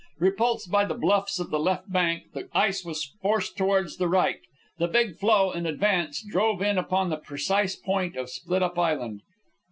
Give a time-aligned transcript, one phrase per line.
[0.17, 4.39] Repulsed by the bluffs of the left bank, the ice was forced towards the right.
[4.79, 9.21] The big floe, in advance, drove in upon the precise point of Split up Island.